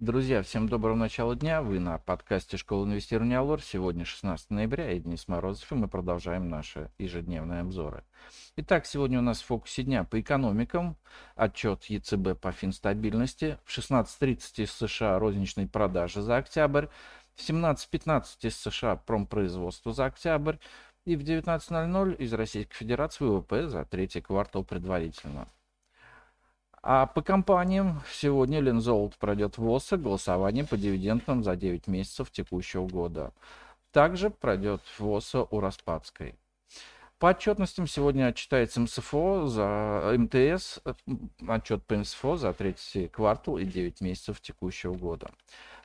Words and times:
Друзья, 0.00 0.42
всем 0.42 0.66
доброго 0.66 0.94
начала 0.94 1.36
дня. 1.36 1.60
Вы 1.60 1.78
на 1.78 1.98
подкасте 1.98 2.56
Школы 2.56 2.86
инвестирования 2.86 3.38
Алор. 3.38 3.60
Сегодня 3.60 4.06
16 4.06 4.48
ноября, 4.48 4.92
и 4.92 4.98
Денис 4.98 5.28
Морозов, 5.28 5.70
и 5.70 5.74
мы 5.74 5.88
продолжаем 5.88 6.48
наши 6.48 6.90
ежедневные 6.96 7.60
обзоры. 7.60 8.02
Итак, 8.56 8.86
сегодня 8.86 9.18
у 9.18 9.22
нас 9.22 9.42
в 9.42 9.44
фокусе 9.44 9.82
дня 9.82 10.04
по 10.04 10.18
экономикам. 10.18 10.96
Отчет 11.36 11.84
ЕЦБ 11.84 12.40
по 12.40 12.50
финстабильности. 12.50 13.58
В 13.66 13.76
16.30 13.76 14.62
из 14.64 14.72
США 14.72 15.18
розничные 15.18 15.68
продажи 15.68 16.22
за 16.22 16.38
октябрь. 16.38 16.86
В 17.34 17.46
17.15 17.46 18.24
из 18.40 18.56
США 18.56 18.96
промпроизводство 18.96 19.92
за 19.92 20.06
октябрь. 20.06 20.56
И 21.04 21.14
в 21.14 21.20
19.00 21.20 22.16
из 22.16 22.32
Российской 22.32 22.74
Федерации 22.74 23.26
ВВП 23.26 23.68
за 23.68 23.84
третий 23.84 24.22
квартал 24.22 24.64
предварительно. 24.64 25.46
А 26.82 27.06
по 27.06 27.20
компаниям 27.20 28.00
сегодня 28.10 28.60
Лензолд 28.60 29.16
пройдет 29.18 29.58
в 29.58 29.68
ОСА 29.68 29.98
голосование 29.98 30.64
по 30.64 30.78
дивидендам 30.78 31.44
за 31.44 31.54
9 31.54 31.86
месяцев 31.88 32.30
текущего 32.30 32.86
года. 32.86 33.32
Также 33.92 34.30
пройдет 34.30 34.80
в 34.98 35.06
ОСА 35.06 35.42
у 35.42 35.60
Распадской. 35.60 36.36
По 37.18 37.30
отчетностям 37.30 37.86
сегодня 37.86 38.28
отчитается 38.28 38.80
МСФО 38.80 39.46
за 39.46 40.14
МТС, 40.16 40.78
отчет 41.46 41.84
по 41.84 41.96
МСФО 41.96 42.38
за 42.38 42.54
третий 42.54 43.08
квартал 43.08 43.58
и 43.58 43.66
9 43.66 44.00
месяцев 44.00 44.40
текущего 44.40 44.94
года. 44.94 45.30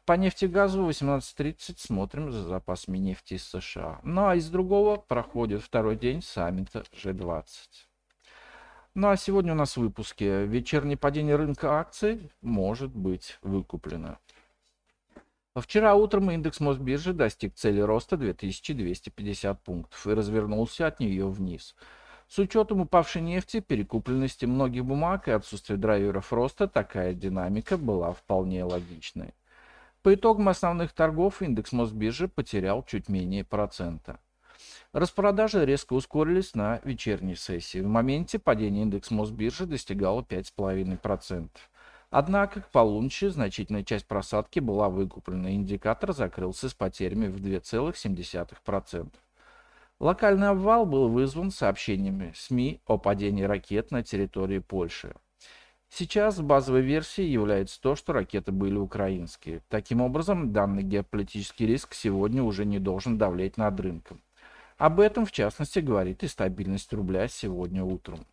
По 0.05 0.13
нефти 0.13 0.45
и 0.45 0.47
газу 0.47 0.87
18.30 0.87 1.75
смотрим 1.77 2.31
за 2.31 2.43
запасами 2.43 2.99
нефти 2.99 3.33
из 3.33 3.43
США. 3.43 3.99
Ну 4.03 4.27
а 4.27 4.35
из 4.35 4.49
другого 4.49 4.95
проходит 4.95 5.61
второй 5.61 5.97
день 5.97 6.21
саммита 6.21 6.85
G20. 7.03 7.43
Ну 8.97 9.09
а 9.09 9.17
сегодня 9.17 9.51
у 9.51 9.57
нас 9.57 9.75
в 9.75 9.81
выпуске 9.81 10.45
вечернее 10.45 10.95
падение 10.95 11.35
рынка 11.35 11.79
акций 11.79 12.31
может 12.41 12.95
быть 12.95 13.37
выкуплено. 13.41 14.19
Вчера 15.53 15.95
утром 15.95 16.31
индекс 16.31 16.61
Мосбиржи 16.61 17.11
достиг 17.11 17.55
цели 17.55 17.81
роста 17.81 18.15
2250 18.15 19.61
пунктов 19.61 20.07
и 20.07 20.13
развернулся 20.13 20.87
от 20.87 21.01
нее 21.01 21.27
вниз. 21.27 21.75
С 22.29 22.39
учетом 22.39 22.79
упавшей 22.79 23.21
нефти, 23.21 23.59
перекупленности 23.59 24.45
многих 24.45 24.85
бумаг 24.85 25.27
и 25.27 25.31
отсутствия 25.31 25.75
драйверов 25.75 26.31
роста, 26.31 26.65
такая 26.69 27.13
динамика 27.13 27.77
была 27.77 28.13
вполне 28.13 28.63
логичной. 28.63 29.33
По 30.03 30.13
итогам 30.13 30.47
основных 30.47 30.93
торгов 30.93 31.41
индекс 31.41 31.73
Мосбиржи 31.73 32.29
потерял 32.29 32.81
чуть 32.81 33.09
менее 33.09 33.43
процента. 33.43 34.19
Распродажи 34.93 35.65
резко 35.65 35.93
ускорились 35.93 36.55
на 36.55 36.79
вечерней 36.83 37.35
сессии. 37.35 37.79
В 37.79 37.87
моменте 37.87 38.39
падения 38.39 38.83
индекс 38.83 39.11
Мосбиржи 39.11 39.65
достигало 39.65 40.21
5,5%. 40.21 41.49
Однако 42.09 42.61
к 42.61 42.69
полуночи 42.69 43.25
значительная 43.25 43.83
часть 43.83 44.07
просадки 44.07 44.59
была 44.59 44.89
выкуплена. 44.89 45.51
Индикатор 45.51 46.13
закрылся 46.13 46.69
с 46.69 46.73
потерями 46.73 47.27
в 47.27 47.37
2,7%. 47.37 49.09
Локальный 49.99 50.49
обвал 50.49 50.85
был 50.85 51.07
вызван 51.09 51.51
сообщениями 51.51 52.33
СМИ 52.35 52.81
о 52.85 52.97
падении 52.97 53.43
ракет 53.43 53.91
на 53.91 54.03
территории 54.03 54.59
Польши. 54.59 55.15
Сейчас 55.89 56.41
базовой 56.41 56.81
версией 56.81 57.31
является 57.31 57.79
то, 57.81 57.95
что 57.95 58.11
ракеты 58.11 58.51
были 58.51 58.75
украинские. 58.75 59.61
Таким 59.69 60.01
образом, 60.01 60.51
данный 60.51 60.83
геополитический 60.83 61.65
риск 61.65 61.93
сегодня 61.93 62.43
уже 62.43 62.65
не 62.65 62.79
должен 62.79 63.17
давлеть 63.17 63.55
над 63.55 63.79
рынком. 63.79 64.21
Об 64.77 64.99
этом, 64.99 65.25
в 65.25 65.31
частности, 65.31 65.79
говорит 65.79 66.23
и 66.23 66.27
стабильность 66.27 66.91
рубля 66.91 67.27
сегодня 67.29 67.83
утром. 67.83 68.25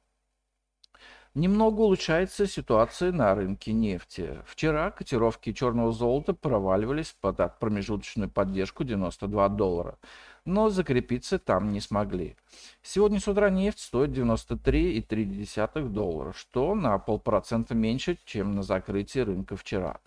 Немного 1.35 1.81
улучшается 1.81 2.47
ситуация 2.47 3.11
на 3.11 3.35
рынке 3.35 3.73
нефти. 3.73 4.39
Вчера 4.45 4.91
котировки 4.91 5.53
черного 5.53 5.91
золота 5.91 6.35
проваливались 6.35 7.17
под 7.19 7.59
промежуточную 7.59 8.29
поддержку 8.29 8.85
92 8.85 9.49
доллара, 9.51 9.99
но 10.45 10.69
закрепиться 10.69 11.39
там 11.39 11.73
не 11.73 11.81
смогли. 11.81 12.37
Сегодня 12.83 13.19
с 13.19 13.29
утра 13.29 13.49
нефть 13.49 13.79
стоит 13.79 14.11
93,3 14.11 15.89
доллара, 15.89 16.33
что 16.33 16.75
на 16.75 16.99
полпроцента 16.99 17.75
меньше, 17.75 18.19
чем 18.27 18.55
на 18.55 18.63
закрытии 18.63 19.21
рынка 19.21 19.57
вчера. 19.57 20.01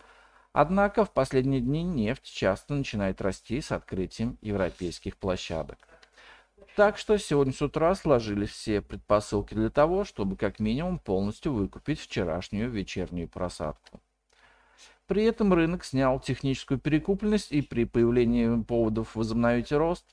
Однако 0.52 1.04
в 1.04 1.10
последние 1.12 1.60
дни 1.60 1.82
нефть 1.82 2.24
часто 2.24 2.74
начинает 2.74 3.20
расти 3.20 3.60
с 3.60 3.72
открытием 3.72 4.38
европейских 4.42 5.16
площадок. 5.16 5.78
Так 6.76 6.98
что 6.98 7.16
сегодня 7.16 7.54
с 7.54 7.62
утра 7.62 7.94
сложились 7.94 8.50
все 8.50 8.82
предпосылки 8.82 9.54
для 9.54 9.70
того, 9.70 10.04
чтобы 10.04 10.36
как 10.36 10.58
минимум 10.58 10.98
полностью 10.98 11.54
выкупить 11.54 11.98
вчерашнюю 11.98 12.68
вечернюю 12.68 13.30
просадку. 13.30 14.02
При 15.06 15.24
этом 15.24 15.54
рынок 15.54 15.86
снял 15.86 16.20
техническую 16.20 16.78
перекупленность 16.78 17.50
и 17.50 17.62
при 17.62 17.84
появлении 17.86 18.62
поводов 18.62 19.16
возобновить 19.16 19.72
рост 19.72 20.04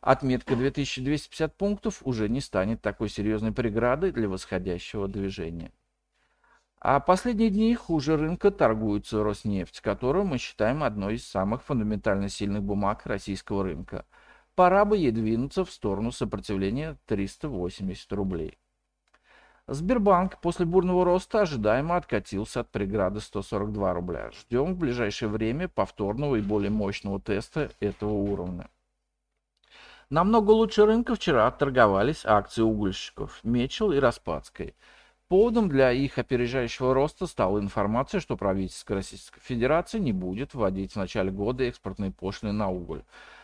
отметка 0.00 0.56
2250 0.56 1.54
пунктов 1.54 2.00
уже 2.02 2.30
не 2.30 2.40
станет 2.40 2.80
такой 2.80 3.10
серьезной 3.10 3.52
преградой 3.52 4.10
для 4.10 4.26
восходящего 4.26 5.06
движения. 5.06 5.70
А 6.80 7.00
последние 7.00 7.50
дни 7.50 7.74
хуже 7.74 8.16
рынка 8.16 8.50
торгуется 8.50 9.22
Роснефть, 9.22 9.82
которую 9.82 10.24
мы 10.24 10.38
считаем 10.38 10.82
одной 10.82 11.16
из 11.16 11.26
самых 11.26 11.62
фундаментально 11.62 12.30
сильных 12.30 12.62
бумаг 12.62 13.04
российского 13.04 13.64
рынка– 13.64 14.06
Пора 14.60 14.84
бы 14.84 14.98
ей 14.98 15.10
двинуться 15.10 15.64
в 15.64 15.70
сторону 15.70 16.12
сопротивления 16.12 16.98
380 17.06 18.12
рублей. 18.12 18.58
Сбербанк 19.66 20.38
после 20.42 20.66
бурного 20.66 21.06
роста 21.06 21.40
ожидаемо 21.40 21.96
откатился 21.96 22.60
от 22.60 22.70
преграды 22.70 23.20
142 23.20 23.94
рубля. 23.94 24.30
Ждем 24.32 24.74
в 24.74 24.76
ближайшее 24.76 25.30
время 25.30 25.66
повторного 25.68 26.36
и 26.36 26.42
более 26.42 26.70
мощного 26.70 27.18
теста 27.18 27.70
этого 27.80 28.12
уровня. 28.12 28.68
Намного 30.10 30.50
лучше 30.50 30.84
рынка 30.84 31.14
вчера 31.14 31.50
торговались 31.50 32.26
акции 32.26 32.60
угольщиков 32.60 33.40
Мечел 33.42 33.92
и 33.92 33.98
Распадской. 33.98 34.74
Поводом 35.30 35.70
для 35.70 35.92
их 35.92 36.18
опережающего 36.18 36.92
роста 36.92 37.26
стала 37.26 37.58
информация, 37.58 38.20
что 38.20 38.36
правительство 38.36 38.96
Российской 38.96 39.40
Федерации 39.40 39.98
не 39.98 40.12
будет 40.12 40.52
вводить 40.52 40.92
в 40.92 40.96
начале 40.96 41.30
года 41.30 41.64
экспортные 41.64 42.10
пошлины 42.10 42.52
на 42.52 42.68
уголь 42.68 43.02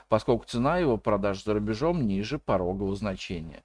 поскольку 0.09 0.45
цена 0.47 0.79
его 0.79 0.97
продаж 0.97 1.43
за 1.43 1.55
рубежом 1.55 2.07
ниже 2.07 2.39
порогового 2.39 2.95
значения. 2.95 3.63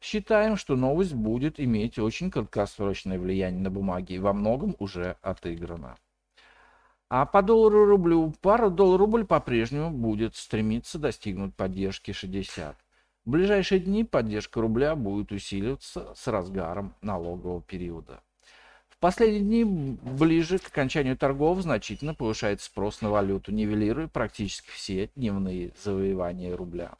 Считаем, 0.00 0.56
что 0.56 0.76
новость 0.76 1.14
будет 1.14 1.58
иметь 1.58 1.98
очень 1.98 2.30
краткосрочное 2.30 3.18
влияние 3.18 3.62
на 3.62 3.70
бумаги 3.70 4.14
и 4.14 4.18
во 4.18 4.32
многом 4.32 4.76
уже 4.78 5.16
отыграна. 5.22 5.96
А 7.10 7.24
по 7.24 7.42
доллару 7.42 7.86
рублю 7.86 8.34
пара 8.42 8.68
доллар-рубль 8.68 9.24
по-прежнему 9.24 9.90
будет 9.90 10.36
стремиться 10.36 10.98
достигнуть 10.98 11.54
поддержки 11.54 12.12
60. 12.12 12.76
В 13.28 13.30
ближайшие 13.30 13.78
дни 13.78 14.04
поддержка 14.04 14.58
рубля 14.62 14.96
будет 14.96 15.32
усиливаться 15.32 16.14
с 16.14 16.26
разгаром 16.28 16.94
налогового 17.02 17.60
периода 17.60 18.22
последние 19.00 19.64
дни, 19.64 19.98
ближе 20.02 20.58
к 20.58 20.68
окончанию 20.68 21.14
торгов, 21.14 21.60
значительно 21.60 22.14
повышает 22.14 22.62
спрос 22.62 23.00
на 23.00 23.10
валюту, 23.10 23.52
нивелируя 23.52 24.08
практически 24.08 24.70
все 24.70 25.10
дневные 25.14 25.72
завоевания 25.82 26.56
рубля. 26.56 26.96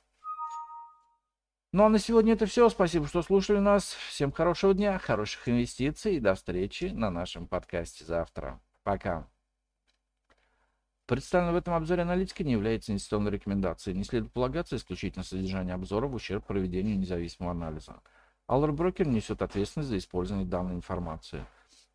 Ну 1.72 1.84
а 1.84 1.88
на 1.88 1.98
сегодня 1.98 2.34
это 2.34 2.44
все. 2.44 2.68
Спасибо, 2.68 3.06
что 3.06 3.22
слушали 3.22 3.58
нас. 3.58 3.96
Всем 4.10 4.30
хорошего 4.30 4.74
дня, 4.74 4.98
хороших 4.98 5.48
инвестиций 5.48 6.16
и 6.16 6.20
до 6.20 6.34
встречи 6.34 6.84
на 6.84 7.10
нашем 7.10 7.46
подкасте 7.46 8.04
завтра. 8.04 8.60
Пока. 8.84 9.26
Представленная 11.08 11.54
в 11.54 11.56
этом 11.56 11.72
обзоре 11.72 12.02
аналитика 12.02 12.44
не 12.44 12.52
является 12.52 12.92
инвестиционной 12.92 13.30
рекомендацией. 13.30 13.96
Не 13.96 14.04
следует 14.04 14.30
полагаться 14.30 14.76
исключительно 14.76 15.24
содержание 15.24 15.72
обзора 15.72 16.06
в 16.06 16.14
ущерб 16.14 16.44
проведению 16.44 16.98
независимого 16.98 17.52
анализа. 17.52 18.02
Allr 18.46 18.76
Broker 18.76 19.08
несет 19.08 19.40
ответственность 19.40 19.88
за 19.88 19.96
использование 19.96 20.46
данной 20.46 20.74
информации. 20.74 21.46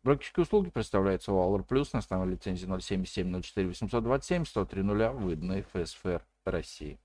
Брокерские 0.02 0.42
услуги 0.42 0.70
представляются 0.70 1.30
Валор 1.30 1.62
Плюс 1.62 1.92
на 1.92 2.00
основной 2.00 2.32
лицензии 2.34 2.66
077 2.66 3.40
04 3.40 3.68
827 3.68 4.46
103 4.46 4.82
0 4.82 5.08
выданной 5.10 5.62
ФСФР 5.62 6.20
России. 6.44 6.98